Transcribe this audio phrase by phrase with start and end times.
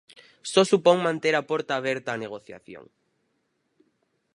[0.51, 2.83] Só supón manter a porta aberta á negociación.